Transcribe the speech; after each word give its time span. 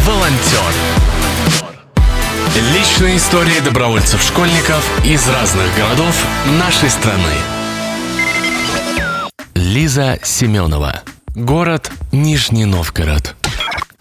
волонтер. 0.00 0.72
Личные 2.72 3.16
истории 3.18 3.60
добровольцев-школьников 3.60 4.84
из 5.04 5.28
разных 5.28 5.66
городов 5.76 6.14
нашей 6.58 6.90
страны. 6.90 7.32
Лиза 9.54 10.18
Семенова. 10.22 11.02
Город 11.34 11.90
Нижний 12.12 12.64
Новгород. 12.64 13.36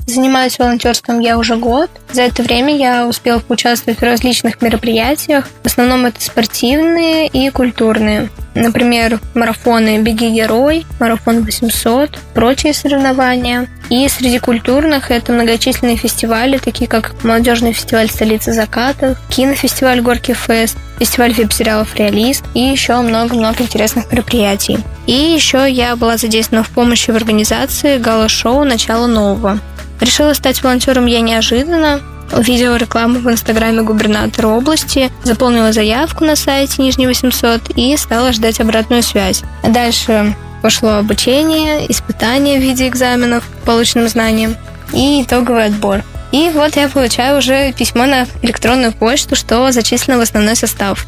Занимаюсь 0.07 0.59
волонтерством 0.59 1.19
я 1.19 1.37
уже 1.37 1.55
год. 1.55 1.89
За 2.11 2.21
это 2.21 2.43
время 2.43 2.77
я 2.77 3.07
успела 3.07 3.39
поучаствовать 3.39 3.99
в 3.99 4.03
различных 4.03 4.61
мероприятиях. 4.61 5.49
В 5.63 5.65
основном 5.65 6.05
это 6.05 6.21
спортивные 6.21 7.27
и 7.27 7.49
культурные. 7.49 8.29
Например, 8.53 9.19
марафоны 9.33 10.01
«Беги, 10.01 10.29
герой», 10.29 10.85
«Марафон 10.99 11.39
800», 11.39 12.19
прочие 12.33 12.73
соревнования. 12.73 13.67
И 13.89 14.07
среди 14.07 14.39
культурных 14.39 15.11
это 15.11 15.33
многочисленные 15.33 15.97
фестивали, 15.97 16.57
такие 16.57 16.87
как 16.87 17.21
молодежный 17.23 17.73
фестиваль 17.73 18.09
столицы 18.09 18.53
закатов, 18.53 19.17
кинофестиваль 19.29 20.01
Горки 20.01 20.33
Фест, 20.33 20.77
фестиваль 20.99 21.33
веб-сериалов 21.33 21.95
«Реалист» 21.95 22.45
и 22.53 22.61
еще 22.61 23.01
много-много 23.01 23.63
интересных 23.63 24.11
мероприятий. 24.11 24.77
И 25.07 25.13
еще 25.13 25.69
я 25.69 25.95
была 25.95 26.17
задействована 26.17 26.63
в 26.63 26.69
помощи 26.69 27.11
в 27.11 27.15
организации 27.15 27.97
гала-шоу 27.97 28.63
«Начало 28.63 29.07
нового». 29.07 29.59
Решила 29.99 30.33
стать 30.33 30.61
волонтером 30.63 31.05
я 31.05 31.21
неожиданно. 31.21 32.01
Увидела 32.31 32.75
рекламу 32.75 33.19
в 33.19 33.29
инстаграме 33.29 33.83
губернатора 33.83 34.47
области, 34.47 35.11
заполнила 35.23 35.71
заявку 35.71 36.25
на 36.25 36.35
сайте 36.35 36.81
Нижний 36.81 37.07
800 37.07 37.71
и 37.75 37.95
стала 37.97 38.31
ждать 38.33 38.59
обратную 38.59 39.03
связь. 39.03 39.43
Дальше 39.63 40.35
пошло 40.61 40.95
обучение, 40.95 41.89
испытания 41.91 42.57
в 42.57 42.61
виде 42.61 42.87
экзаменов 42.87 43.43
по 43.61 43.67
полученным 43.67 44.07
знаниям 44.07 44.55
и 44.91 45.21
итоговый 45.21 45.65
отбор. 45.65 46.03
И 46.31 46.49
вот 46.53 46.75
я 46.75 46.89
получаю 46.89 47.37
уже 47.37 47.71
письмо 47.73 48.05
на 48.05 48.27
электронную 48.41 48.91
почту, 48.91 49.35
что 49.35 49.71
зачислено 49.71 50.17
в 50.17 50.21
основной 50.21 50.55
состав. 50.55 51.05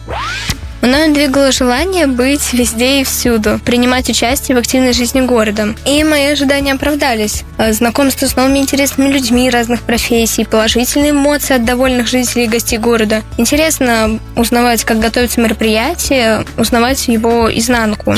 Мною 0.81 1.13
двигало 1.13 1.51
желание 1.51 2.07
быть 2.07 2.53
везде 2.53 3.01
и 3.01 3.03
всюду, 3.03 3.59
принимать 3.65 4.09
участие 4.09 4.55
в 4.55 4.59
активной 4.59 4.93
жизни 4.93 5.21
города. 5.21 5.75
И 5.85 6.03
мои 6.03 6.27
ожидания 6.27 6.73
оправдались. 6.73 7.43
Э, 7.57 7.73
знакомство 7.73 8.27
с 8.27 8.35
новыми 8.35 8.59
интересными 8.59 9.09
людьми 9.09 9.49
разных 9.49 9.81
профессий, 9.81 10.45
положительные 10.45 11.11
эмоции 11.11 11.55
от 11.55 11.65
довольных 11.65 12.07
жителей 12.07 12.45
и 12.45 12.47
гостей 12.47 12.77
города. 12.77 13.23
Интересно 13.37 14.19
узнавать, 14.35 14.83
как 14.83 14.99
готовится 14.99 15.41
мероприятие, 15.41 16.45
узнавать 16.57 17.07
его 17.07 17.49
изнанку. 17.51 18.15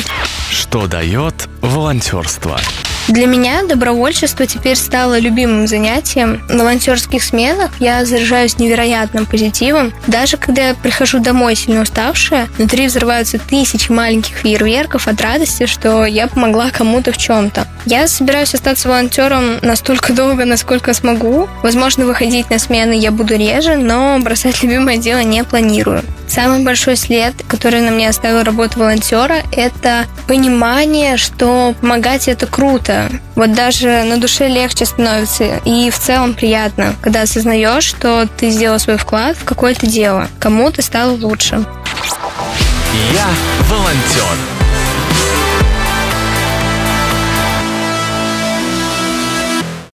Что 0.51 0.87
дает 0.87 1.47
волонтерство? 1.61 2.59
Для 3.09 3.25
меня 3.25 3.63
добровольчество 3.63 4.45
теперь 4.45 4.75
стало 4.75 5.17
любимым 5.17 5.65
занятием. 5.65 6.43
На 6.47 6.59
волонтерских 6.59 7.23
сменах 7.23 7.71
я 7.79 8.05
заряжаюсь 8.05 8.59
невероятным 8.59 9.25
позитивом. 9.25 9.91
Даже 10.05 10.37
когда 10.37 10.67
я 10.67 10.73
прихожу 10.75 11.17
домой 11.17 11.55
сильно 11.55 11.81
уставшая, 11.81 12.47
внутри 12.59 12.85
взрываются 12.85 13.39
тысячи 13.39 13.91
маленьких 13.91 14.35
фейерверков 14.35 15.07
от 15.07 15.19
радости, 15.21 15.65
что 15.65 16.05
я 16.05 16.27
помогла 16.27 16.69
кому-то 16.69 17.11
в 17.11 17.17
чем-то. 17.17 17.67
Я 17.85 18.07
собираюсь 18.07 18.53
остаться 18.53 18.87
волонтером 18.87 19.57
настолько 19.63 20.13
долго, 20.13 20.45
насколько 20.45 20.93
смогу. 20.93 21.49
Возможно, 21.63 22.05
выходить 22.05 22.51
на 22.51 22.59
смены 22.59 22.93
я 22.93 23.09
буду 23.09 23.35
реже, 23.35 23.75
но 23.75 24.19
бросать 24.19 24.61
любимое 24.61 24.97
дело 24.97 25.23
не 25.23 25.43
планирую. 25.43 26.03
Самый 26.29 26.63
большой 26.63 26.95
след, 26.95 27.33
который 27.47 27.81
на 27.81 27.89
мне 27.89 28.07
оставил 28.07 28.43
работа 28.43 28.77
волонтера, 28.77 29.37
это 29.51 30.05
понимание, 30.27 31.17
что 31.17 31.73
помогать 31.81 32.27
это 32.27 32.45
круто. 32.45 33.09
Вот 33.35 33.53
даже 33.53 34.03
на 34.03 34.17
душе 34.17 34.47
легче 34.47 34.85
становится 34.85 35.59
и 35.65 35.89
в 35.89 35.97
целом 35.97 36.35
приятно, 36.35 36.95
когда 37.01 37.23
осознаешь, 37.23 37.83
что 37.83 38.27
ты 38.27 38.51
сделал 38.51 38.77
свой 38.77 38.97
вклад 38.97 39.37
в 39.37 39.43
какое-то 39.43 39.87
дело, 39.87 40.27
кому 40.39 40.69
ты 40.71 40.83
стал 40.83 41.15
лучше. 41.15 41.65
Я 43.11 43.27
волонтер. 43.67 44.58